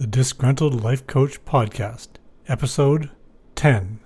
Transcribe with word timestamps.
The 0.00 0.06
Disgruntled 0.06 0.84
Life 0.84 1.08
Coach 1.08 1.44
Podcast, 1.44 2.06
Episode 2.46 3.10
10. 3.56 3.98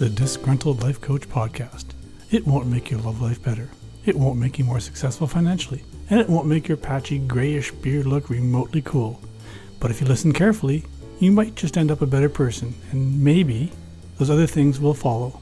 The 0.00 0.08
Disgruntled 0.12 0.82
Life 0.82 1.00
Coach 1.00 1.28
Podcast. 1.28 1.84
It 2.32 2.44
won't 2.44 2.66
make 2.66 2.90
your 2.90 2.98
love 2.98 3.22
life 3.22 3.40
better. 3.40 3.68
It 4.04 4.16
won't 4.16 4.40
make 4.40 4.58
you 4.58 4.64
more 4.64 4.80
successful 4.80 5.28
financially. 5.28 5.84
And 6.10 6.18
it 6.18 6.28
won't 6.28 6.48
make 6.48 6.66
your 6.66 6.76
patchy 6.76 7.20
grayish 7.20 7.70
beard 7.70 8.06
look 8.06 8.28
remotely 8.28 8.82
cool. 8.82 9.20
But 9.78 9.92
if 9.92 10.00
you 10.00 10.08
listen 10.08 10.32
carefully, 10.32 10.86
you 11.20 11.30
might 11.30 11.54
just 11.54 11.78
end 11.78 11.92
up 11.92 12.02
a 12.02 12.06
better 12.06 12.28
person, 12.28 12.74
and 12.90 13.22
maybe 13.22 13.70
those 14.18 14.28
other 14.28 14.48
things 14.48 14.80
will 14.80 14.92
follow. 14.92 15.41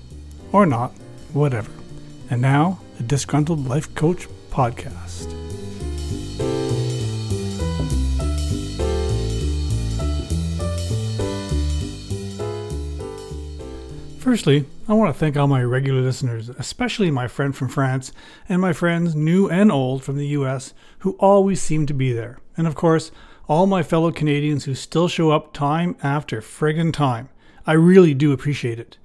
Or 0.53 0.67
not, 0.67 0.93
whatever. 1.32 1.71
And 2.29 2.43
now, 2.43 2.80
the 2.97 3.05
Disgruntled 3.05 3.69
Life 3.69 3.95
Coach 3.95 4.29
Podcast. 4.51 5.30
Firstly, 14.19 14.66
I 14.87 14.93
want 14.93 15.15
to 15.15 15.19
thank 15.19 15.37
all 15.37 15.47
my 15.47 15.62
regular 15.62 16.02
listeners, 16.02 16.51
especially 16.51 17.10
my 17.10 17.27
friend 17.27 17.57
from 17.57 17.69
France 17.69 18.12
and 18.48 18.60
my 18.60 18.73
friends, 18.73 19.15
new 19.15 19.48
and 19.48 19.73
old, 19.73 20.05
from 20.05 20.19
the 20.19 20.29
US, 20.29 20.74
who 20.98 21.12
always 21.19 21.62
seem 21.62 21.87
to 21.87 21.95
be 21.95 22.12
there. 22.12 22.38
And 22.57 22.66
of 22.66 22.74
course, 22.74 23.10
all 23.48 23.66
my 23.66 23.82
fellow 23.82 24.12
Canadians 24.12 24.65
who 24.65 24.74
still 24.74 25.09
show 25.09 25.30
up 25.30 25.52
time 25.52 25.96
after 26.02 26.41
friggin' 26.41 26.93
time. 26.93 27.29
I 27.66 27.73
really 27.73 28.15
do 28.15 28.32
appreciate 28.32 28.79
it. 28.79 28.98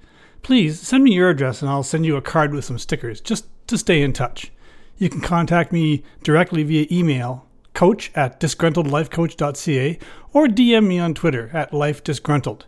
Please 0.46 0.80
send 0.80 1.02
me 1.02 1.12
your 1.12 1.30
address 1.30 1.60
and 1.60 1.68
I'll 1.68 1.82
send 1.82 2.06
you 2.06 2.14
a 2.14 2.22
card 2.22 2.54
with 2.54 2.64
some 2.64 2.78
stickers 2.78 3.20
just 3.20 3.48
to 3.66 3.76
stay 3.76 4.00
in 4.00 4.12
touch. 4.12 4.52
You 4.96 5.08
can 5.08 5.20
contact 5.20 5.72
me 5.72 6.04
directly 6.22 6.62
via 6.62 6.86
email, 6.88 7.48
coach 7.74 8.12
at 8.14 8.38
disgruntledlifecoach.ca, 8.38 9.98
or 10.32 10.46
DM 10.46 10.86
me 10.86 11.00
on 11.00 11.14
Twitter 11.14 11.50
at 11.52 11.72
lifedisgruntled 11.72 12.62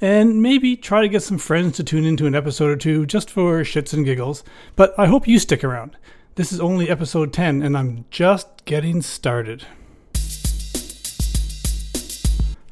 and 0.00 0.42
maybe 0.42 0.74
try 0.74 1.02
to 1.02 1.08
get 1.08 1.22
some 1.22 1.38
friends 1.38 1.76
to 1.76 1.84
tune 1.84 2.04
into 2.04 2.26
an 2.26 2.34
episode 2.34 2.68
or 2.68 2.74
two 2.74 3.06
just 3.06 3.30
for 3.30 3.60
shits 3.60 3.92
and 3.92 4.04
giggles. 4.04 4.42
But 4.74 4.92
I 4.98 5.06
hope 5.06 5.28
you 5.28 5.38
stick 5.38 5.62
around. 5.62 5.96
This 6.34 6.52
is 6.52 6.58
only 6.58 6.90
episode 6.90 7.32
10, 7.32 7.62
and 7.62 7.78
I'm 7.78 8.06
just 8.10 8.64
getting 8.64 9.02
started. 9.02 9.66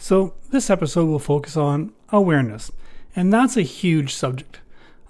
So, 0.01 0.35
this 0.51 0.69
episode 0.69 1.07
will 1.07 1.21
focus 1.21 1.57
on 1.57 1.93
awareness, 2.09 2.73
and 3.19 3.33
that's 3.33 3.57
a 3.57 3.63
huge 3.63 4.15
subject. 4.15 4.61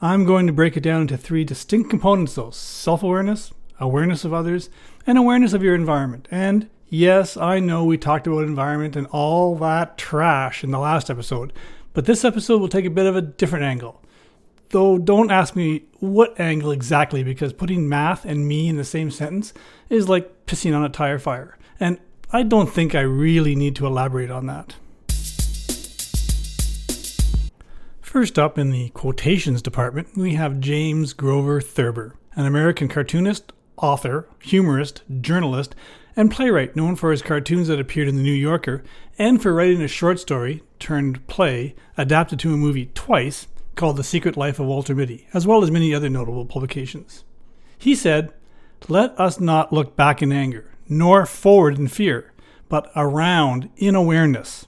I'm 0.01 0.25
going 0.25 0.47
to 0.47 0.53
break 0.55 0.78
it 0.78 0.83
down 0.83 1.03
into 1.03 1.19
three 1.19 1.45
distinct 1.45 1.91
components 1.91 2.37
though 2.37 2.48
self 2.48 3.03
awareness, 3.03 3.53
awareness 3.78 4.25
of 4.25 4.33
others, 4.33 4.70
and 5.06 5.19
awareness 5.19 5.53
of 5.53 5.62
your 5.62 5.75
environment. 5.75 6.27
And 6.31 6.70
yes, 6.89 7.36
I 7.36 7.61
know 7.61 7.84
we 7.84 7.98
talked 7.98 8.27
about 8.27 8.45
environment 8.45 8.97
and 8.97 9.06
all 9.09 9.56
that 9.56 9.98
trash 9.98 10.64
in 10.64 10.70
the 10.70 10.79
last 10.79 11.11
episode, 11.11 11.53
but 11.92 12.06
this 12.06 12.25
episode 12.25 12.62
will 12.62 12.69
take 12.70 12.86
a 12.86 12.91
bit 12.91 13.05
of 13.05 13.14
a 13.14 13.20
different 13.20 13.67
angle. 13.67 14.01
Though 14.70 14.97
don't 14.97 15.31
ask 15.31 15.55
me 15.55 15.83
what 16.01 16.41
angle 16.41 16.70
exactly, 16.70 17.23
because 17.23 17.53
putting 17.53 17.91
math 17.91 18.25
and 18.25 18.48
me 18.48 18.70
in 18.70 18.79
the 18.79 18.84
same 18.84 19.11
sentence 19.11 19.53
is 19.91 20.09
like 20.09 20.47
pissing 20.47 20.75
on 20.75 20.83
a 20.83 20.89
tire 20.89 21.19
fire. 21.19 21.59
And 21.79 21.98
I 22.33 22.42
don't 22.42 22.70
think 22.73 22.95
I 22.95 23.03
really 23.03 23.55
need 23.55 23.77
to 23.77 23.86
elaborate 23.86 24.31
on 24.31 24.47
that. 24.47 24.77
First 28.09 28.39
up 28.39 28.56
in 28.56 28.70
the 28.70 28.89
quotations 28.89 29.61
department, 29.61 30.17
we 30.17 30.33
have 30.33 30.61
James 30.61 31.12
Grover 31.12 31.61
Thurber, 31.61 32.14
an 32.34 32.47
American 32.47 32.89
cartoonist, 32.89 33.53
author, 33.77 34.27
humorist, 34.41 35.03
journalist, 35.20 35.75
and 36.17 36.31
playwright 36.31 36.75
known 36.75 36.97
for 36.97 37.11
his 37.11 37.20
cartoons 37.20 37.69
that 37.69 37.79
appeared 37.79 38.09
in 38.09 38.17
The 38.17 38.23
New 38.23 38.33
Yorker 38.33 38.83
and 39.18 39.42
for 39.42 39.52
writing 39.52 39.83
a 39.83 39.89
short 39.89 40.18
story 40.18 40.63
turned 40.79 41.27
play 41.27 41.74
adapted 41.98 42.39
to 42.39 42.55
a 42.55 42.57
movie 42.57 42.91
twice 42.95 43.47
called 43.77 43.98
The 43.98 44.02
Secret 44.02 44.39
Life 44.39 44.58
of 44.58 44.64
Walter 44.64 44.95
Mitty, 44.95 45.29
as 45.35 45.47
well 45.47 45.63
as 45.63 45.70
many 45.70 45.92
other 45.92 46.08
notable 46.08 46.47
publications. 46.47 47.24
He 47.77 47.95
said, 47.95 48.33
Let 48.89 49.20
us 49.20 49.39
not 49.39 49.70
look 49.70 49.97
back 49.97 50.23
in 50.23 50.33
anger, 50.33 50.73
nor 50.89 51.27
forward 51.27 51.79
in 51.79 51.89
fear, 51.89 52.33
but 52.70 52.91
around 52.97 53.68
in 53.77 53.95
awareness. 53.95 54.64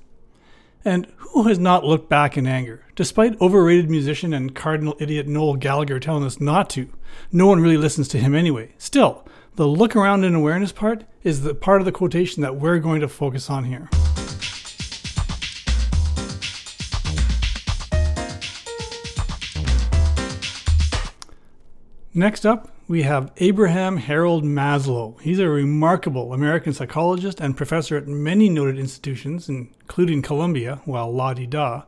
And 0.84 1.06
who 1.18 1.42
has 1.46 1.58
not 1.58 1.84
looked 1.84 2.08
back 2.08 2.38
in 2.38 2.46
anger? 2.46 2.82
Despite 2.96 3.38
overrated 3.40 3.90
musician 3.90 4.32
and 4.32 4.54
cardinal 4.54 4.96
idiot 4.98 5.26
Noel 5.26 5.56
Gallagher 5.56 6.00
telling 6.00 6.24
us 6.24 6.40
not 6.40 6.70
to, 6.70 6.88
no 7.30 7.46
one 7.46 7.60
really 7.60 7.76
listens 7.76 8.08
to 8.08 8.18
him 8.18 8.34
anyway. 8.34 8.72
Still, 8.78 9.26
the 9.56 9.66
look 9.66 9.94
around 9.94 10.24
and 10.24 10.34
awareness 10.34 10.72
part 10.72 11.04
is 11.22 11.42
the 11.42 11.54
part 11.54 11.82
of 11.82 11.84
the 11.84 11.92
quotation 11.92 12.40
that 12.40 12.56
we're 12.56 12.78
going 12.78 13.02
to 13.02 13.08
focus 13.08 13.50
on 13.50 13.64
here. 13.64 13.90
Next 22.14 22.46
up, 22.46 22.74
we 22.90 23.02
have 23.02 23.30
Abraham 23.36 23.98
Harold 23.98 24.42
Maslow. 24.42 25.20
He's 25.20 25.38
a 25.38 25.48
remarkable 25.48 26.32
American 26.32 26.72
psychologist 26.72 27.40
and 27.40 27.56
professor 27.56 27.96
at 27.96 28.08
many 28.08 28.48
noted 28.48 28.80
institutions, 28.80 29.48
including 29.48 30.22
Columbia, 30.22 30.82
well, 30.86 31.14
la 31.14 31.32
di 31.32 31.46
da, 31.46 31.84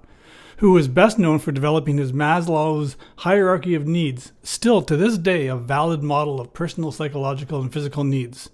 who 0.59 0.77
is 0.77 0.87
best 0.87 1.19
known 1.19 1.41
for 1.41 1.51
developing 1.51 1.99
his 1.99 2.13
Maslow's 2.13 2.97
hierarchy 3.17 3.75
of 3.75 3.85
needs, 3.85 4.31
still 4.45 4.81
to 4.81 4.97
this 4.97 5.19
day 5.19 5.49
a 5.49 5.57
valid 5.57 6.05
model 6.05 6.41
of 6.41 6.55
personal 6.55 6.93
psychological 6.93 7.61
and 7.61 7.73
physical 7.73 8.05
needs. 8.05 8.49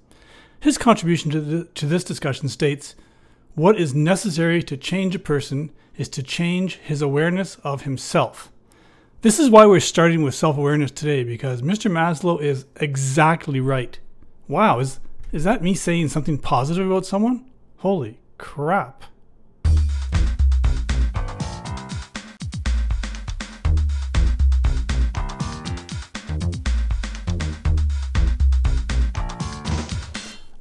His 0.59 0.79
contribution 0.79 1.31
to, 1.33 1.43
the, 1.43 1.65
to 1.65 1.85
this 1.85 2.03
discussion 2.03 2.49
states 2.49 2.95
What 3.57 3.79
is 3.79 3.95
necessary 3.95 4.63
to 4.63 4.79
change 4.79 5.15
a 5.15 5.19
person 5.19 5.71
is 5.99 6.09
to 6.09 6.23
change 6.23 6.77
his 6.77 7.03
awareness 7.03 7.57
of 7.57 7.83
himself. 7.83 8.51
This 9.21 9.41
is 9.41 9.51
why 9.51 9.67
we're 9.67 9.81
starting 9.81 10.23
with 10.23 10.37
self 10.37 10.57
awareness 10.57 10.93
today, 10.93 11.25
because 11.25 11.61
Mr. 11.61 11.91
Maslow 11.91 12.41
is 12.41 12.67
exactly 12.77 13.59
right. 13.59 13.99
Wow, 14.47 14.79
is, 14.79 15.01
is 15.33 15.43
that 15.43 15.61
me 15.61 15.75
saying 15.75 16.11
something 16.11 16.39
positive 16.39 16.89
about 16.89 17.05
someone? 17.05 17.45
Holy 17.79 18.21
crap. 18.39 19.03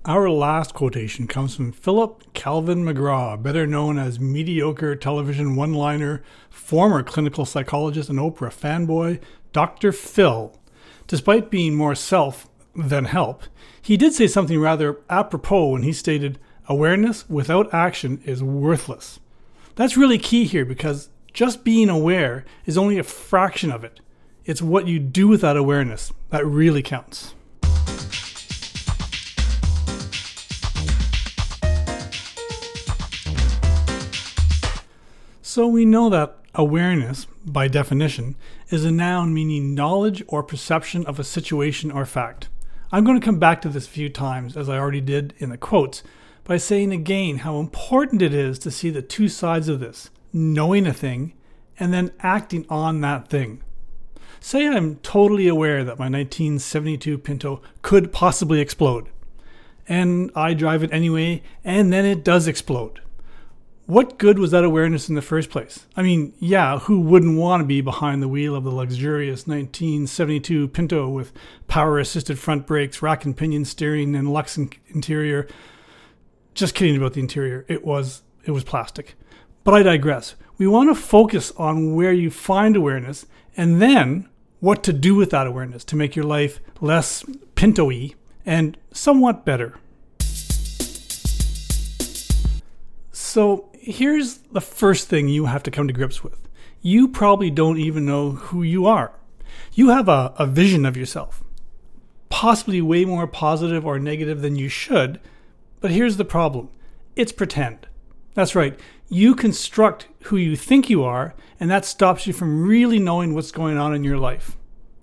Our 0.08 0.30
last 0.30 0.74
quotation 0.74 1.28
comes 1.28 1.54
from 1.54 1.74
Philip 1.74 2.34
Calvin 2.34 2.86
McGraw, 2.86 3.44
better 3.44 3.68
known 3.68 4.00
as 4.00 4.22
mediocre 4.22 4.96
television 4.96 5.58
one 5.58 5.74
liner, 5.74 6.24
former 6.68 7.02
clinical 7.02 7.46
psychologist 7.46 8.10
and 8.10 8.20
Oprah 8.20 8.54
fanboy, 8.54 9.22
Dr. 9.54 9.94
Phil. 9.94 10.54
Despite 11.08 11.50
being 11.50 11.76
more 11.76 11.96
self 11.96 12.50
than 12.76 13.06
help, 13.06 13.44
he 13.82 13.96
did 13.96 14.12
say 14.12 14.28
something 14.28 14.60
rather 14.60 15.00
apropos 15.10 15.70
when 15.70 15.84
he 15.84 15.94
stated, 15.94 16.38
Awareness 16.68 17.30
without 17.30 17.74
action 17.74 18.22
is 18.26 18.44
worthless. 18.44 19.22
That's 19.76 19.96
really 19.96 20.18
key 20.18 20.44
here 20.44 20.66
because 20.66 21.10
just 21.32 21.64
being 21.64 21.88
aware 21.88 22.44
is 22.66 22.78
only 22.78 23.00
a 23.00 23.04
fraction 23.04 23.72
of 23.72 23.86
it. 23.86 24.02
It's 24.44 24.62
what 24.62 24.88
you 24.88 25.00
do 25.00 25.30
with 25.30 25.40
that 25.40 25.56
awareness 25.56 26.12
that 26.32 26.46
really 26.46 26.84
counts. 26.84 27.34
So 35.42 35.66
we 35.66 35.86
know 35.86 36.10
that 36.10 36.38
awareness, 36.58 37.28
by 37.46 37.68
definition, 37.68 38.36
is 38.70 38.84
a 38.84 38.92
noun 38.92 39.34
meaning 39.34 39.76
knowledge 39.76 40.24
or 40.28 40.42
perception 40.42 41.06
of 41.06 41.20
a 41.20 41.24
situation 41.24 41.92
or 41.92 42.06
fact. 42.06 42.50
I'm 42.92 43.04
going 43.04 43.20
to 43.20 43.26
come 43.26 43.40
back 43.40 43.62
to 43.62 43.70
this 43.70 43.86
a 43.86 43.92
few 43.92 44.10
times, 44.10 44.58
as 44.58 44.68
I 44.68 44.78
already 44.78 45.02
did 45.02 45.34
in 45.38 45.50
the 45.50 45.58
quotes, 45.58 46.02
by 46.44 46.58
saying 46.58 46.92
again 46.92 47.40
how 47.40 47.60
important 47.60 48.22
it 48.22 48.34
is 48.34 48.58
to 48.60 48.72
see 48.72 48.90
the 48.90 49.02
two 49.02 49.30
sides 49.30 49.70
of 49.70 49.80
this 49.80 50.10
knowing 50.34 50.88
a 50.88 50.94
thing 50.94 51.34
and 51.80 51.94
then 51.94 52.12
acting 52.20 52.66
on 52.70 53.02
that 53.02 53.30
thing. 53.30 53.62
Say 54.40 54.68
I'm 54.68 54.98
totally 54.98 55.48
aware 55.48 55.84
that 55.84 56.00
my 56.00 56.06
1972 56.06 57.18
Pinto 57.20 57.62
could 57.82 58.12
possibly 58.12 58.60
explode, 58.60 59.10
and 59.88 60.32
I 60.36 60.54
drive 60.54 60.84
it 60.84 60.94
anyway, 60.94 61.44
and 61.64 61.94
then 61.94 62.06
it 62.06 62.24
does 62.24 62.48
explode 62.48 63.02
what 63.88 64.18
good 64.18 64.38
was 64.38 64.52
that 64.52 64.66
awareness 64.66 65.08
in 65.08 65.16
the 65.16 65.22
first 65.22 65.50
place? 65.50 65.88
I 65.96 66.02
mean, 66.02 66.34
yeah, 66.40 66.78
who 66.78 67.00
wouldn't 67.00 67.38
want 67.38 67.62
to 67.62 67.66
be 67.66 67.80
behind 67.80 68.22
the 68.22 68.28
wheel 68.28 68.54
of 68.54 68.66
the 68.66 68.70
luxurious 68.70 69.48
1972 69.48 70.68
Pinto 70.68 71.08
with 71.08 71.32
power 71.70 71.98
assisted 71.98 72.38
front 72.38 72.68
brakes, 72.68 73.02
rack 73.02 73.24
and 73.24 73.36
pinion 73.36 73.64
steering, 73.64 74.14
and 74.14 74.32
Lux 74.32 74.58
interior? 74.58 75.48
Just 76.54 76.76
kidding 76.76 76.98
about 76.98 77.14
the 77.14 77.22
interior. 77.22 77.66
It 77.70 77.86
was 77.86 78.24
it 78.44 78.52
was 78.52 78.66
plastic. 78.66 79.16
But 79.64 79.74
I 79.74 79.84
digress. 79.84 80.36
We 80.58 80.68
want 80.68 80.90
to 80.90 80.96
focus 80.96 81.52
on 81.58 81.96
where 81.96 82.14
you 82.14 82.30
find 82.30 82.76
awareness 82.76 83.26
and 83.56 83.82
then 83.82 84.28
what 84.60 84.84
to 84.84 84.92
do 84.92 85.16
with 85.16 85.30
that 85.30 85.48
awareness 85.48 85.86
to 85.86 85.96
make 85.96 86.16
your 86.16 86.26
life 86.26 86.60
less 86.82 87.24
pinto 87.56 87.86
y 87.86 88.16
and 88.46 88.78
somewhat 88.92 89.46
better. 89.46 89.76
So, 93.12 93.70
here's 93.88 94.40
the 94.52 94.62
first 94.62 95.08
thing 95.08 95.30
you 95.30 95.46
have 95.46 95.64
to 95.64 95.72
come 95.72 95.88
to 95.88 95.94
grips 95.94 96.24
with 96.24 96.48
you 96.82 97.08
probably 97.08 97.50
don't 97.50 97.80
even 97.80 98.06
know 98.06 98.32
who 98.32 98.62
you 98.62 98.86
are. 98.86 99.12
You 99.74 99.90
have 99.90 100.08
a, 100.08 100.34
a 100.38 100.46
vision 100.46 100.86
of 100.86 100.96
yourself, 100.96 101.44
possibly 102.30 102.82
way 102.82 103.04
more 103.04 103.28
positive 103.28 103.86
or 103.86 103.98
negative 103.98 104.42
than 104.42 104.56
you 104.56 104.70
should, 104.70 105.20
but 105.80 105.92
here's 105.92 106.18
the 106.18 106.26
problem 106.26 106.70
it's 107.16 107.32
pretend. 107.32 107.88
That's 108.36 108.56
right. 108.56 108.80
You 109.10 109.34
construct 109.34 110.08
who 110.26 110.38
you 110.38 110.56
think 110.56 110.90
you 110.90 111.04
are, 111.04 111.34
and 111.60 111.72
that 111.72 111.86
stops 111.86 112.28
you 112.28 112.34
from 112.34 112.68
really 112.68 113.00
knowing 113.00 113.34
what's 113.34 113.52
going 113.52 113.78
on 113.78 113.96
in 113.96 114.04
your 114.04 114.18
life. 114.18 114.56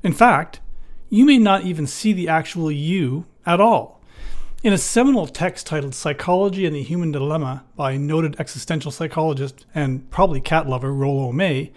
In 0.04 0.12
fact, 0.12 0.60
you 1.08 1.24
may 1.24 1.38
not 1.38 1.64
even 1.64 1.86
see 1.86 2.12
the 2.12 2.28
actual 2.28 2.70
you 2.70 3.26
at 3.44 3.60
all. 3.60 3.93
In 4.64 4.72
a 4.72 4.78
seminal 4.78 5.26
text 5.26 5.66
titled 5.66 5.94
Psychology 5.94 6.64
and 6.64 6.74
the 6.74 6.82
Human 6.82 7.12
Dilemma 7.12 7.66
by 7.76 7.98
noted 7.98 8.40
existential 8.40 8.90
psychologist 8.90 9.66
and 9.74 10.10
probably 10.10 10.40
cat 10.40 10.66
lover 10.66 10.90
Rollo 10.90 11.32
May, 11.32 11.70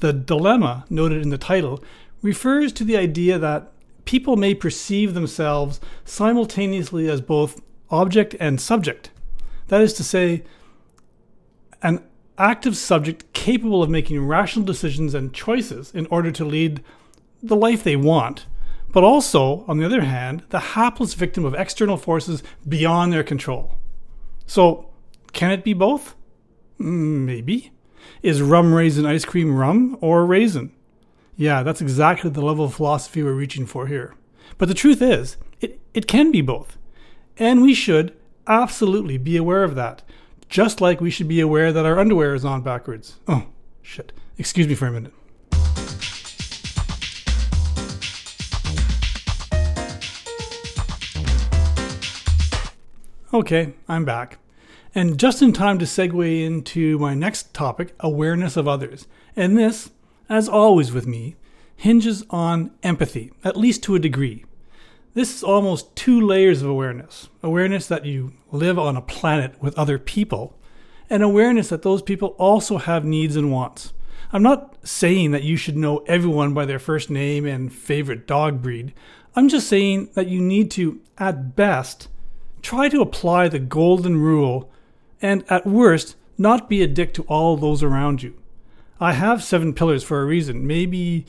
the 0.00 0.12
dilemma 0.12 0.84
noted 0.90 1.22
in 1.22 1.30
the 1.30 1.38
title 1.38 1.82
refers 2.20 2.70
to 2.74 2.84
the 2.84 2.98
idea 2.98 3.38
that 3.38 3.72
people 4.04 4.36
may 4.36 4.54
perceive 4.54 5.14
themselves 5.14 5.80
simultaneously 6.04 7.08
as 7.08 7.22
both 7.22 7.62
object 7.88 8.36
and 8.38 8.60
subject. 8.60 9.10
That 9.68 9.80
is 9.80 9.94
to 9.94 10.04
say, 10.04 10.44
an 11.80 12.04
active 12.36 12.76
subject 12.76 13.32
capable 13.32 13.82
of 13.82 13.88
making 13.88 14.20
rational 14.20 14.66
decisions 14.66 15.14
and 15.14 15.32
choices 15.32 15.90
in 15.94 16.04
order 16.10 16.30
to 16.32 16.44
lead 16.44 16.84
the 17.42 17.56
life 17.56 17.82
they 17.82 17.96
want, 17.96 18.44
but 18.94 19.02
also, 19.02 19.64
on 19.66 19.78
the 19.78 19.84
other 19.84 20.02
hand, 20.02 20.44
the 20.50 20.60
hapless 20.60 21.14
victim 21.14 21.44
of 21.44 21.52
external 21.52 21.96
forces 21.96 22.44
beyond 22.66 23.12
their 23.12 23.24
control. 23.24 23.74
So, 24.46 24.88
can 25.32 25.50
it 25.50 25.64
be 25.64 25.72
both? 25.72 26.14
Mm, 26.78 27.24
maybe. 27.24 27.72
Is 28.22 28.40
rum 28.40 28.72
raisin 28.72 29.04
ice 29.04 29.24
cream 29.24 29.56
rum 29.56 29.98
or 30.00 30.24
raisin? 30.24 30.70
Yeah, 31.36 31.64
that's 31.64 31.80
exactly 31.80 32.30
the 32.30 32.40
level 32.40 32.66
of 32.66 32.74
philosophy 32.74 33.20
we're 33.20 33.32
reaching 33.32 33.66
for 33.66 33.88
here. 33.88 34.14
But 34.58 34.68
the 34.68 34.74
truth 34.74 35.02
is, 35.02 35.38
it, 35.60 35.80
it 35.92 36.06
can 36.06 36.30
be 36.30 36.40
both. 36.40 36.78
And 37.36 37.62
we 37.62 37.74
should 37.74 38.16
absolutely 38.46 39.18
be 39.18 39.36
aware 39.36 39.64
of 39.64 39.74
that. 39.74 40.02
Just 40.48 40.80
like 40.80 41.00
we 41.00 41.10
should 41.10 41.26
be 41.26 41.40
aware 41.40 41.72
that 41.72 41.84
our 41.84 41.98
underwear 41.98 42.32
is 42.32 42.44
on 42.44 42.62
backwards. 42.62 43.16
Oh, 43.26 43.48
shit. 43.82 44.12
Excuse 44.38 44.68
me 44.68 44.76
for 44.76 44.86
a 44.86 44.92
minute. 44.92 45.12
Okay, 53.34 53.74
I'm 53.88 54.04
back. 54.04 54.38
And 54.94 55.18
just 55.18 55.42
in 55.42 55.52
time 55.52 55.80
to 55.80 55.84
segue 55.84 56.46
into 56.46 57.00
my 57.00 57.14
next 57.14 57.52
topic 57.52 57.92
awareness 57.98 58.56
of 58.56 58.68
others. 58.68 59.08
And 59.34 59.58
this, 59.58 59.90
as 60.28 60.48
always 60.48 60.92
with 60.92 61.08
me, 61.08 61.34
hinges 61.74 62.22
on 62.30 62.70
empathy, 62.84 63.32
at 63.42 63.56
least 63.56 63.82
to 63.82 63.96
a 63.96 63.98
degree. 63.98 64.44
This 65.14 65.34
is 65.34 65.42
almost 65.42 65.96
two 65.96 66.20
layers 66.20 66.62
of 66.62 66.70
awareness 66.70 67.28
awareness 67.42 67.88
that 67.88 68.06
you 68.06 68.34
live 68.52 68.78
on 68.78 68.96
a 68.96 69.02
planet 69.02 69.60
with 69.60 69.76
other 69.76 69.98
people, 69.98 70.56
and 71.10 71.20
awareness 71.20 71.70
that 71.70 71.82
those 71.82 72.02
people 72.02 72.36
also 72.38 72.78
have 72.78 73.04
needs 73.04 73.34
and 73.34 73.50
wants. 73.50 73.92
I'm 74.32 74.44
not 74.44 74.76
saying 74.86 75.32
that 75.32 75.42
you 75.42 75.56
should 75.56 75.76
know 75.76 76.04
everyone 76.06 76.54
by 76.54 76.66
their 76.66 76.78
first 76.78 77.10
name 77.10 77.46
and 77.46 77.72
favorite 77.72 78.28
dog 78.28 78.62
breed. 78.62 78.94
I'm 79.34 79.48
just 79.48 79.66
saying 79.66 80.10
that 80.14 80.28
you 80.28 80.40
need 80.40 80.70
to, 80.72 81.00
at 81.18 81.56
best, 81.56 82.06
try 82.64 82.88
to 82.88 83.02
apply 83.02 83.46
the 83.46 83.58
golden 83.58 84.16
rule 84.16 84.70
and, 85.20 85.44
at 85.48 85.66
worst, 85.66 86.16
not 86.38 86.68
be 86.68 86.82
a 86.82 86.86
dick 86.86 87.14
to 87.14 87.22
all 87.24 87.56
those 87.56 87.82
around 87.82 88.22
you. 88.22 88.34
I 88.98 89.12
have 89.12 89.44
seven 89.44 89.74
pillars 89.74 90.02
for 90.02 90.20
a 90.20 90.24
reason. 90.24 90.66
Maybe, 90.66 91.26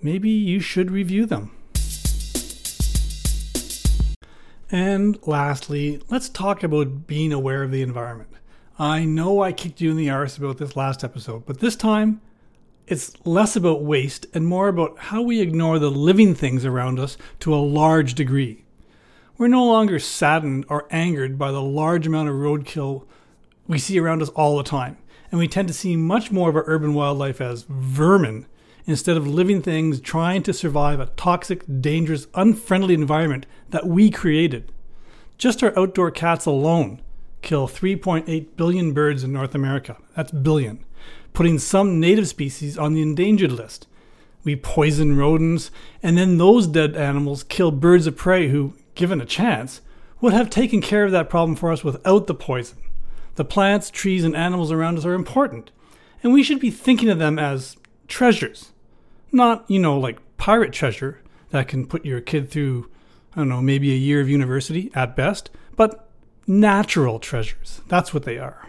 maybe 0.00 0.30
you 0.30 0.60
should 0.60 0.90
review 0.90 1.26
them. 1.26 1.50
And 4.70 5.18
lastly, 5.26 6.00
let's 6.08 6.28
talk 6.28 6.62
about 6.62 7.06
being 7.06 7.32
aware 7.32 7.62
of 7.62 7.72
the 7.72 7.82
environment. 7.82 8.30
I 8.78 9.04
know 9.04 9.42
I 9.42 9.52
kicked 9.52 9.80
you 9.80 9.90
in 9.90 9.96
the 9.96 10.10
arse 10.10 10.38
about 10.38 10.58
this 10.58 10.76
last 10.76 11.04
episode, 11.04 11.44
but 11.44 11.60
this 11.60 11.76
time 11.76 12.22
it's 12.86 13.12
less 13.26 13.54
about 13.56 13.82
waste 13.82 14.26
and 14.32 14.46
more 14.46 14.68
about 14.68 14.98
how 14.98 15.22
we 15.22 15.40
ignore 15.40 15.78
the 15.78 15.90
living 15.90 16.34
things 16.34 16.64
around 16.64 16.98
us 16.98 17.18
to 17.40 17.54
a 17.54 17.56
large 17.56 18.14
degree. 18.14 18.64
We're 19.42 19.48
no 19.48 19.66
longer 19.66 19.98
saddened 19.98 20.66
or 20.68 20.86
angered 20.92 21.36
by 21.36 21.50
the 21.50 21.60
large 21.60 22.06
amount 22.06 22.28
of 22.28 22.36
roadkill 22.36 23.06
we 23.66 23.76
see 23.76 23.98
around 23.98 24.22
us 24.22 24.28
all 24.28 24.56
the 24.56 24.62
time, 24.62 24.98
and 25.32 25.40
we 25.40 25.48
tend 25.48 25.66
to 25.66 25.74
see 25.74 25.96
much 25.96 26.30
more 26.30 26.48
of 26.48 26.54
our 26.54 26.62
urban 26.68 26.94
wildlife 26.94 27.40
as 27.40 27.64
vermin 27.68 28.46
instead 28.86 29.16
of 29.16 29.26
living 29.26 29.60
things 29.60 30.00
trying 30.00 30.44
to 30.44 30.52
survive 30.52 31.00
a 31.00 31.06
toxic, 31.16 31.64
dangerous, 31.80 32.28
unfriendly 32.36 32.94
environment 32.94 33.46
that 33.70 33.84
we 33.84 34.10
created. 34.10 34.70
Just 35.38 35.60
our 35.64 35.76
outdoor 35.76 36.12
cats 36.12 36.46
alone 36.46 37.02
kill 37.40 37.66
3.8 37.66 38.46
billion 38.54 38.92
birds 38.92 39.24
in 39.24 39.32
North 39.32 39.56
America. 39.56 39.96
That's 40.14 40.30
billion, 40.30 40.84
putting 41.32 41.58
some 41.58 41.98
native 41.98 42.28
species 42.28 42.78
on 42.78 42.94
the 42.94 43.02
endangered 43.02 43.50
list. 43.50 43.88
We 44.44 44.54
poison 44.54 45.16
rodents, 45.16 45.72
and 46.00 46.16
then 46.16 46.38
those 46.38 46.68
dead 46.68 46.94
animals 46.94 47.42
kill 47.42 47.72
birds 47.72 48.06
of 48.06 48.16
prey 48.16 48.48
who, 48.48 48.74
given 48.94 49.20
a 49.20 49.26
chance, 49.26 49.80
would 50.20 50.32
have 50.32 50.50
taken 50.50 50.80
care 50.80 51.04
of 51.04 51.12
that 51.12 51.30
problem 51.30 51.56
for 51.56 51.72
us 51.72 51.82
without 51.82 52.26
the 52.26 52.34
poison. 52.34 52.78
The 53.34 53.44
plants, 53.44 53.90
trees, 53.90 54.24
and 54.24 54.36
animals 54.36 54.70
around 54.70 54.98
us 54.98 55.04
are 55.04 55.14
important, 55.14 55.70
and 56.22 56.32
we 56.32 56.42
should 56.42 56.60
be 56.60 56.70
thinking 56.70 57.08
of 57.08 57.18
them 57.18 57.38
as 57.38 57.76
treasures, 58.06 58.72
not, 59.32 59.64
you 59.68 59.78
know, 59.78 59.98
like 59.98 60.18
pirate 60.36 60.72
treasure 60.72 61.20
that 61.50 61.68
can 61.68 61.86
put 61.86 62.04
your 62.04 62.20
kid 62.20 62.50
through, 62.50 62.90
I 63.34 63.40
don't 63.40 63.48
know, 63.48 63.62
maybe 63.62 63.92
a 63.92 63.96
year 63.96 64.20
of 64.20 64.28
university 64.28 64.90
at 64.94 65.16
best, 65.16 65.50
but 65.76 66.08
natural 66.46 67.18
treasures. 67.18 67.80
That's 67.88 68.12
what 68.12 68.24
they 68.24 68.38
are. 68.38 68.68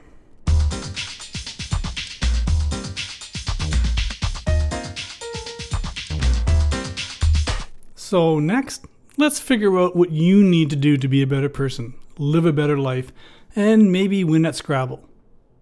So, 7.96 8.40
next, 8.40 8.86
let's 9.18 9.40
figure 9.40 9.78
out 9.78 9.96
what 9.96 10.12
you 10.12 10.44
need 10.44 10.70
to 10.70 10.76
do 10.76 10.98
to 10.98 11.08
be 11.08 11.22
a 11.22 11.28
better 11.28 11.50
person, 11.50 11.94
live 12.18 12.46
a 12.46 12.54
better 12.54 12.78
life, 12.78 13.12
and 13.56 13.92
maybe 13.92 14.24
win 14.24 14.46
at 14.46 14.56
Scrabble. 14.56 15.08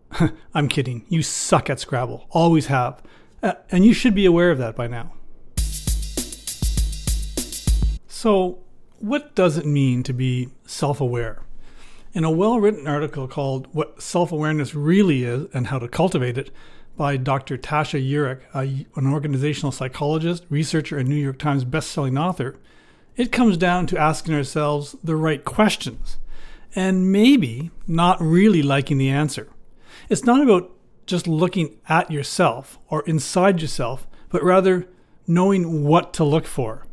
I'm 0.53 0.67
kidding. 0.67 1.05
You 1.10 1.24
suck 1.24 1.70
at 1.70 1.79
Scrabble. 1.79 2.27
Always 2.31 2.67
have. 2.67 3.01
Uh, 3.43 3.53
and 3.70 3.86
you 3.86 3.93
should 3.93 4.15
be 4.15 4.25
aware 4.25 4.51
of 4.51 4.58
that 4.60 4.75
by 4.75 4.88
now. 4.88 5.13
So, 8.08 8.60
what 9.00 9.34
does 9.34 9.58
it 9.58 9.65
mean 9.65 10.03
to 10.03 10.13
be 10.13 10.50
self 10.65 11.01
aware? 11.01 11.41
In 12.13 12.24
a 12.24 12.29
well 12.29 12.60
written 12.60 12.88
article 12.88 13.27
called 13.27 13.67
What 13.74 14.01
Self 14.01 14.31
Awareness 14.31 14.75
Really 14.75 15.24
Is 15.24 15.48
and 15.53 15.67
How 15.67 15.79
to 15.79 15.88
Cultivate 15.88 16.38
It 16.38 16.51
by 16.98 17.17
Dr. 17.17 17.58
Tasha 17.58 18.00
Eurich, 18.00 18.41
an 18.53 19.08
organizational 19.08 19.72
psychologist, 19.72 20.46
researcher, 20.50 21.00
and 21.00 21.10
New 21.10 21.15
York 21.15 21.39
Times 21.39 21.65
bestselling 21.65 22.20
author, 22.20 22.58
it 23.15 23.32
comes 23.32 23.58
down 23.58 23.88
to 23.88 23.98
asking 23.98 24.34
ourselves 24.34 24.96
the 25.03 25.15
right 25.15 25.44
questions 25.44 26.18
and 26.75 27.12
maybe 27.12 27.72
not 27.88 28.22
really 28.22 28.62
liking 28.62 28.98
the 28.98 29.10
answer. 29.10 29.50
It's 30.10 30.24
not 30.24 30.41
about 30.41 30.72
just 31.06 31.27
looking 31.27 31.77
at 31.89 32.12
yourself 32.12 32.80
or 32.88 33.03
inside 33.03 33.62
yourself, 33.62 34.08
but 34.30 34.44
rather 34.44 34.88
knowing 35.27 35.84
what 35.84 36.13
to 36.13 36.24
look 36.24 36.46
for. 36.46 36.86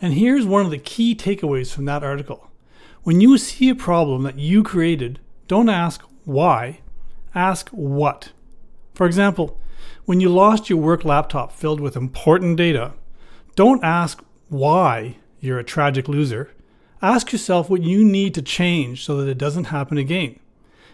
And 0.00 0.14
here's 0.14 0.46
one 0.46 0.64
of 0.64 0.70
the 0.70 0.78
key 0.78 1.14
takeaways 1.14 1.72
from 1.72 1.84
that 1.84 2.02
article. 2.02 2.50
When 3.02 3.20
you 3.20 3.38
see 3.38 3.68
a 3.68 3.74
problem 3.74 4.22
that 4.24 4.38
you 4.38 4.62
created, 4.62 5.20
don't 5.46 5.68
ask 5.68 6.02
why, 6.24 6.80
ask 7.34 7.68
what. 7.70 8.32
For 8.94 9.06
example, 9.06 9.58
when 10.04 10.20
you 10.20 10.28
lost 10.28 10.68
your 10.68 10.80
work 10.80 11.04
laptop 11.04 11.52
filled 11.52 11.80
with 11.80 11.96
important 11.96 12.56
data, 12.56 12.94
don't 13.54 13.84
ask 13.84 14.22
why 14.48 15.16
you're 15.40 15.58
a 15.58 15.64
tragic 15.64 16.08
loser. 16.08 16.50
Ask 17.02 17.32
yourself 17.32 17.70
what 17.70 17.82
you 17.82 18.04
need 18.04 18.34
to 18.34 18.42
change 18.42 19.04
so 19.04 19.16
that 19.16 19.28
it 19.28 19.38
doesn't 19.38 19.64
happen 19.64 19.98
again. 19.98 20.38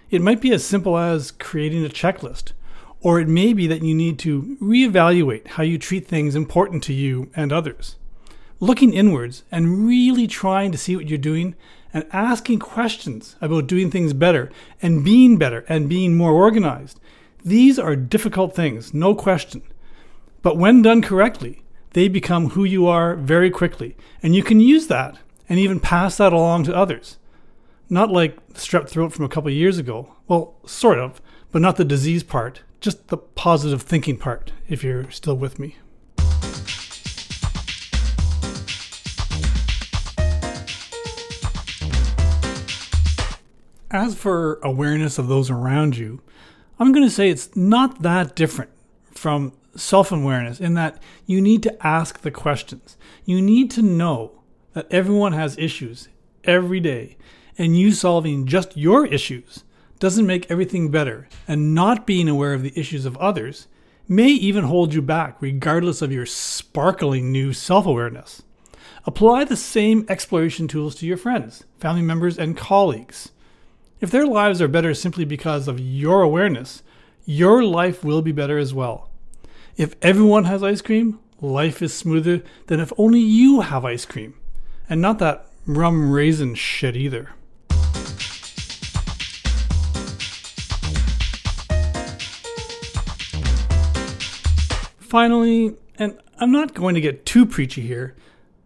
It 0.09 0.23
might 0.23 0.41
be 0.41 0.53
as 0.53 0.65
simple 0.65 0.97
as 0.97 1.33
creating 1.33 1.85
a 1.85 1.89
checklist, 1.89 2.53
or 3.01 3.21
it 3.21 3.29
may 3.29 3.53
be 3.53 3.67
that 3.67 3.83
you 3.83 3.95
need 3.95 4.19
to 4.21 4.57
reevaluate 4.63 5.49
how 5.49 5.65
you 5.65 5.79
treat 5.79 6.07
things 6.07 6.37
important 6.37 6.85
to 6.85 6.93
you 6.93 7.31
and 7.35 7.53
others. 7.53 7.97
Looking 8.61 8.95
inwards 8.95 9.43
and 9.51 9.87
really 9.87 10.27
trying 10.27 10.71
to 10.73 10.79
see 10.79 10.95
what 10.95 11.09
you're 11.09 11.19
doing 11.19 11.57
and 11.93 12.07
asking 12.13 12.61
questions 12.61 13.37
about 13.41 13.67
doing 13.67 13.91
things 13.91 14.13
better 14.13 14.51
and 14.81 15.05
being 15.05 15.39
better 15.39 15.65
and 15.69 15.89
being 15.89 16.17
more 16.17 16.33
organized. 16.33 17.01
These 17.45 17.79
are 17.79 17.97
difficult 17.97 18.55
things, 18.55 18.95
no 18.95 19.15
question. 19.15 19.63
But 20.43 20.57
when 20.57 20.83
done 20.83 21.03
correctly, 21.03 21.65
they 21.97 22.09
become 22.09 22.51
who 22.51 22.63
you 22.63 22.87
are 22.87 23.17
very 23.17 23.51
quickly. 23.51 23.97
And 24.23 24.37
you 24.37 24.43
can 24.43 24.61
use 24.61 24.89
that 24.89 25.17
and 25.49 25.59
even 25.59 25.81
pass 25.81 26.19
that 26.19 26.31
along 26.31 26.65
to 26.65 26.77
others. 26.77 27.17
Not 27.89 28.11
like 28.11 28.37
strep 28.53 28.87
throat 28.87 29.15
from 29.15 29.25
a 29.25 29.31
couple 29.31 29.51
years 29.51 29.79
ago. 29.79 30.15
Well, 30.29 30.57
sort 30.67 30.99
of, 30.99 31.23
but 31.53 31.63
not 31.63 31.77
the 31.77 31.87
disease 31.87 32.23
part, 32.23 32.61
just 32.83 33.09
the 33.09 33.17
positive 33.17 33.81
thinking 33.81 34.19
part, 34.19 34.53
if 34.69 34.85
you're 34.85 35.11
still 35.11 35.39
with 35.39 35.59
me. 35.59 35.77
As 43.91 44.15
for 44.15 44.61
awareness 44.63 45.17
of 45.17 45.29
those 45.29 45.49
around 45.49 45.97
you, 45.97 46.21
I'm 46.79 46.93
going 46.93 47.07
to 47.07 47.11
say 47.11 47.31
it's 47.31 47.57
not 47.57 48.03
that 48.03 48.37
different 48.37 48.71
from 49.13 49.55
self 49.77 50.13
awareness 50.13 50.61
in 50.61 50.75
that 50.75 51.03
you 51.27 51.41
need 51.41 51.63
to 51.65 51.87
ask 51.87 52.21
the 52.21 52.31
questions. 52.31 52.97
You 53.25 53.41
need 53.43 53.71
to 53.73 53.83
know 53.83 54.43
that 54.73 54.87
everyone 54.91 55.33
has 55.33 55.59
issues 55.59 56.09
every 56.45 56.81
day, 56.81 57.17
and 57.59 57.77
you 57.77 57.93
solving 57.93 58.47
just 58.47 58.77
your 58.77 59.07
issues 59.07 59.65
doesn't 59.99 60.27
make 60.27 60.51
everything 60.51 60.91
better, 60.91 61.29
and 61.49 61.75
not 61.75 62.07
being 62.07 62.29
aware 62.29 62.53
of 62.53 62.63
the 62.63 62.79
issues 62.79 63.07
of 63.07 63.17
others 63.17 63.67
may 64.09 64.29
even 64.29 64.65
hold 64.65 64.95
you 64.95 65.03
back, 65.03 65.41
regardless 65.41 66.03
of 66.03 66.13
your 66.13 66.27
sparkling 66.27 67.33
new 67.33 67.53
self 67.53 67.87
awareness. 67.87 68.43
Apply 69.05 69.45
the 69.45 69.57
same 69.57 70.05
exploration 70.09 70.69
tools 70.69 70.95
to 70.97 71.07
your 71.07 71.17
friends, 71.17 71.65
family 71.79 72.03
members, 72.03 72.39
and 72.39 72.57
colleagues. 72.57 73.33
If 74.01 74.11
their 74.11 74.27
lives 74.27 74.61
are 74.61 74.69
better 74.69 74.95
simply 74.95 75.25
because 75.25 75.69
of 75.69 75.81
your 75.81 76.23
awareness, 76.23 76.83
your 77.25 77.65
life 77.65 78.05
will 78.05 78.21
be 78.21 78.33
better 78.33 78.59
as 78.59 78.75
well. 78.75 79.11
If 79.77 79.95
everyone 80.01 80.45
has 80.45 80.63
ice 80.63 80.81
cream, 80.81 81.19
life 81.39 81.83
is 81.83 81.93
smoother 81.93 82.43
than 82.69 82.81
if 82.81 82.95
only 82.97 83.21
you 83.21 83.61
have 83.61 83.85
ice 83.85 84.07
cream. 84.07 84.33
And 84.89 85.03
not 85.03 85.19
that 85.19 85.51
rum 85.67 86.11
raisin 86.11 86.55
shit 86.55 86.97
either. 86.97 87.29
Finally, 94.99 95.75
and 95.99 96.19
I'm 96.39 96.51
not 96.51 96.73
going 96.73 96.95
to 96.95 97.01
get 97.03 97.27
too 97.27 97.45
preachy 97.45 97.83
here, 97.83 98.17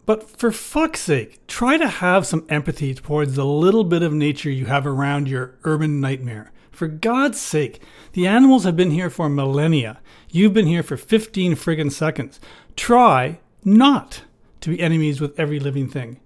but 0.05 0.29
for 0.37 0.51
fuck's 0.51 1.01
sake, 1.01 1.45
try 1.47 1.77
to 1.77 1.87
have 1.87 2.25
some 2.25 2.45
empathy 2.49 2.93
towards 2.93 3.35
the 3.35 3.45
little 3.45 3.83
bit 3.83 4.03
of 4.03 4.13
nature 4.13 4.49
you 4.49 4.65
have 4.65 4.87
around 4.87 5.27
your 5.27 5.55
urban 5.63 5.99
nightmare. 5.99 6.51
For 6.71 6.87
God's 6.87 7.39
sake, 7.39 7.81
the 8.13 8.25
animals 8.25 8.63
have 8.63 8.75
been 8.75 8.91
here 8.91 9.09
for 9.09 9.29
millennia. 9.29 9.99
You've 10.31 10.53
been 10.53 10.65
here 10.65 10.83
for 10.83 10.97
15 10.97 11.53
friggin' 11.53 11.91
seconds. 11.91 12.39
Try 12.75 13.39
not 13.63 14.23
to 14.61 14.69
be 14.69 14.81
enemies 14.81 15.21
with 15.21 15.39
every 15.39 15.59
living 15.59 15.87
thing. 15.87 16.19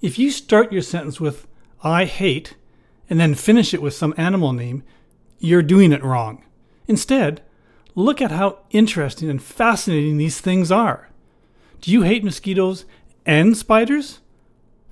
If 0.00 0.18
you 0.18 0.30
start 0.30 0.72
your 0.72 0.82
sentence 0.82 1.20
with, 1.20 1.46
I 1.82 2.06
hate, 2.06 2.56
and 3.08 3.20
then 3.20 3.34
finish 3.34 3.72
it 3.72 3.82
with 3.82 3.94
some 3.94 4.14
animal 4.16 4.52
name, 4.52 4.82
you're 5.38 5.62
doing 5.62 5.92
it 5.92 6.02
wrong. 6.02 6.42
Instead, 6.88 7.42
look 7.94 8.20
at 8.20 8.30
how 8.30 8.58
interesting 8.70 9.30
and 9.30 9.42
fascinating 9.42 10.16
these 10.16 10.40
things 10.40 10.72
are. 10.72 11.10
Do 11.80 11.90
you 11.92 12.02
hate 12.02 12.24
mosquitoes 12.24 12.84
and 13.26 13.56
spiders? 13.56 14.20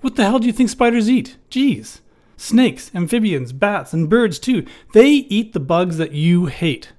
What 0.01 0.17
the 0.17 0.25
hell 0.25 0.39
do 0.39 0.47
you 0.47 0.53
think 0.53 0.71
spiders 0.71 1.09
eat? 1.09 1.37
Geez. 1.49 2.01
Snakes, 2.37 2.91
amphibians, 2.95 3.53
bats, 3.53 3.93
and 3.93 4.11
birds 4.11 4.39
too. 4.39 4.67
They 4.93 5.11
eat 5.11 5.53
the 5.53 5.61
bugs 5.61 5.97
that 5.99 6.12
you 6.12 6.47
hate. 6.47 6.93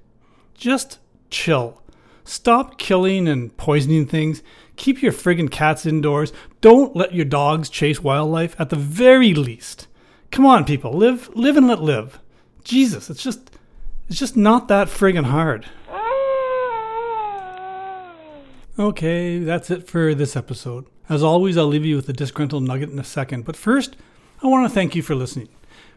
Just 0.53 0.99
chill. 1.29 1.81
Stop 2.23 2.77
killing 2.77 3.27
and 3.27 3.55
poisoning 3.57 4.05
things. 4.05 4.41
Keep 4.77 5.01
your 5.01 5.11
friggin' 5.11 5.51
cats 5.51 5.85
indoors. 5.85 6.31
Don't 6.61 6.95
let 6.95 7.13
your 7.13 7.25
dogs 7.25 7.69
chase 7.69 8.01
wildlife 8.01 8.55
at 8.59 8.69
the 8.69 8.77
very 8.77 9.33
least. 9.33 9.87
Come 10.31 10.45
on, 10.45 10.63
people. 10.63 10.93
Live 10.93 11.29
live 11.35 11.57
and 11.57 11.67
let 11.67 11.81
live. 11.81 12.19
Jesus, 12.63 13.09
it's 13.09 13.21
just 13.21 13.51
it's 14.07 14.17
just 14.17 14.37
not 14.37 14.67
that 14.69 14.87
friggin' 14.87 15.25
hard. 15.25 15.65
Okay, 18.79 19.39
that's 19.39 19.69
it 19.69 19.87
for 19.87 20.15
this 20.15 20.35
episode. 20.35 20.85
As 21.09 21.21
always, 21.21 21.57
I'll 21.57 21.67
leave 21.67 21.85
you 21.85 21.97
with 21.97 22.07
a 22.09 22.13
disgruntled 22.13 22.63
nugget 22.63 22.89
in 22.89 22.99
a 22.99 23.03
second, 23.03 23.43
but 23.45 23.57
first, 23.57 23.97
I 24.41 24.47
want 24.47 24.67
to 24.67 24.73
thank 24.73 24.95
you 24.95 25.01
for 25.01 25.15
listening. 25.15 25.49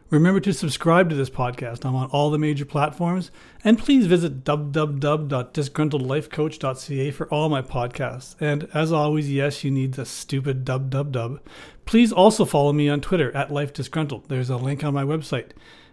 Remember 0.08 0.38
to 0.38 0.52
subscribe 0.52 1.10
to 1.10 1.16
this 1.16 1.30
podcast. 1.30 1.84
I'm 1.84 1.96
on 1.96 2.08
all 2.10 2.30
the 2.30 2.38
major 2.38 2.64
platforms, 2.64 3.32
and 3.64 3.76
please 3.76 4.06
visit 4.06 4.44
www.disgruntledlifecoach.ca 4.44 7.10
for 7.10 7.28
all 7.28 7.48
my 7.48 7.60
podcasts. 7.60 8.36
And 8.40 8.68
as 8.72 8.92
always, 8.92 9.32
yes, 9.32 9.64
you 9.64 9.72
need 9.72 9.94
the 9.94 10.06
stupid 10.06 10.64
dub. 10.64 11.40
Please 11.86 12.12
also 12.12 12.44
follow 12.44 12.72
me 12.72 12.88
on 12.88 13.00
Twitter 13.00 13.36
at 13.36 13.48
lifedisgruntled. 13.48 14.28
There's 14.28 14.50
a 14.50 14.56
link 14.56 14.84
on 14.84 14.94
my 14.94 15.02
website. 15.02 15.50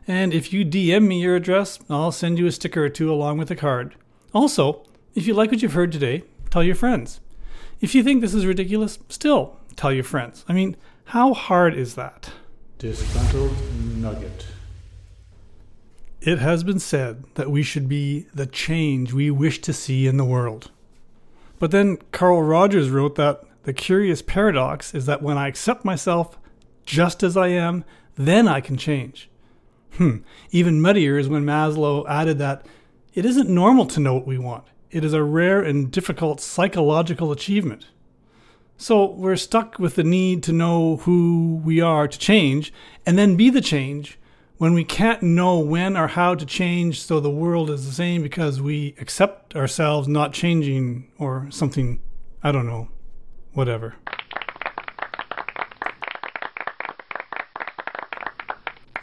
And 0.08 0.32
if 0.32 0.54
you 0.54 0.64
DM 0.64 1.08
me 1.08 1.22
your 1.22 1.36
address, 1.36 1.80
I'll 1.90 2.12
send 2.12 2.38
you 2.38 2.46
a 2.46 2.52
sticker 2.52 2.86
or 2.86 2.90
two 2.90 3.12
along 3.12 3.40
with 3.40 3.50
a 3.50 3.56
card. 3.56 3.96
Also, 4.34 4.84
if 5.16 5.26
you 5.26 5.34
like 5.34 5.50
what 5.50 5.64
you've 5.64 5.74
heard 5.74 5.92
today, 5.92 6.22
tell 6.52 6.64
your 6.64 6.76
friends. 6.76 7.20
If 7.84 7.94
you 7.94 8.02
think 8.02 8.22
this 8.22 8.34
is 8.34 8.46
ridiculous, 8.46 8.98
still 9.10 9.58
tell 9.76 9.92
your 9.92 10.06
friends. 10.06 10.46
I 10.48 10.54
mean, 10.54 10.78
how 11.04 11.34
hard 11.34 11.74
is 11.74 11.96
that? 11.96 12.32
Disgruntled 12.78 13.58
Nugget. 13.98 14.46
It 16.22 16.40
has 16.40 16.64
been 16.64 16.80
said 16.80 17.26
that 17.34 17.52
we 17.52 17.62
should 17.62 17.90
be 17.90 18.28
the 18.34 18.46
change 18.46 19.12
we 19.12 19.30
wish 19.30 19.60
to 19.64 19.74
see 19.74 20.08
in 20.08 20.16
the 20.16 20.24
world. 20.24 20.72
But 21.60 21.72
then 21.72 21.98
Carl 22.14 22.42
Rogers 22.42 22.90
wrote 22.90 23.16
that 23.16 23.44
the 23.64 23.74
curious 23.74 24.22
paradox 24.22 24.96
is 24.96 25.06
that 25.08 25.22
when 25.22 25.38
I 25.38 25.50
accept 25.50 25.84
myself 25.84 26.40
just 26.86 27.22
as 27.22 27.36
I 27.36 27.50
am, 27.50 27.84
then 28.16 28.48
I 28.48 28.62
can 28.62 28.78
change. 28.78 29.30
Hmm. 29.98 30.20
Even 30.52 30.82
muddier 30.82 31.18
is 31.20 31.28
when 31.28 31.44
Maslow 31.44 32.08
added 32.08 32.40
that 32.40 32.66
it 33.14 33.26
isn't 33.26 33.50
normal 33.50 33.88
to 33.88 34.00
know 34.00 34.14
what 34.14 34.26
we 34.26 34.38
want 34.38 34.64
it 34.94 35.04
is 35.04 35.14
a 35.14 35.24
rare 35.24 35.60
and 35.62 35.92
difficult 35.92 36.40
psychological 36.40 37.32
achievement. 37.32 37.88
So 38.78 39.06
we're 39.06 39.36
stuck 39.38 39.80
with 39.80 39.96
the 39.96 40.04
need 40.04 40.44
to 40.44 40.54
know 40.54 40.98
who 40.98 41.60
we 41.64 41.82
are 41.82 42.08
to 42.08 42.20
change 42.20 42.72
and 43.06 43.18
then 43.18 43.36
be 43.36 43.50
the 43.50 43.62
change 43.62 44.20
when 44.58 44.74
we 44.74 44.84
can't 44.84 45.24
know 45.24 45.58
when 45.60 45.98
or 45.98 46.08
how 46.08 46.36
to 46.36 46.46
change 46.46 47.02
so 47.02 47.20
the 47.20 47.30
world 47.30 47.72
is 47.72 47.88
the 47.88 47.92
same 47.92 48.22
because 48.22 48.62
we 48.62 48.96
accept 49.00 49.56
ourselves 49.56 50.08
not 50.08 50.32
changing 50.32 51.12
or 51.18 51.48
something, 51.50 52.00
I 52.44 52.52
don't 52.52 52.68
know, 52.68 52.90
whatever. 53.54 53.96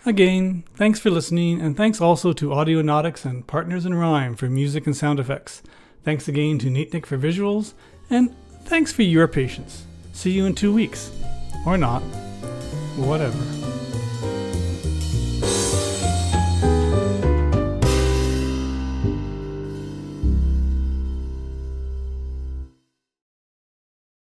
Again, 0.06 0.64
thanks 0.74 0.98
for 0.98 1.10
listening, 1.10 1.60
and 1.60 1.76
thanks 1.76 2.00
also 2.00 2.32
to 2.32 2.48
Audionautix 2.48 3.26
and 3.26 3.46
Partners 3.46 3.84
in 3.84 3.94
Rhyme 3.94 4.34
for 4.34 4.48
music 4.48 4.86
and 4.86 4.96
sound 4.96 5.20
effects. 5.20 5.62
Thanks 6.04 6.28
again 6.28 6.58
to 6.60 6.68
Neatnik 6.68 7.06
for 7.06 7.18
visuals, 7.18 7.74
and 8.08 8.34
thanks 8.64 8.92
for 8.92 9.02
your 9.02 9.28
patience. 9.28 9.84
See 10.12 10.30
you 10.30 10.46
in 10.46 10.54
two 10.54 10.72
weeks. 10.72 11.10
Or 11.66 11.76
not. 11.76 12.00
Whatever. 12.96 13.59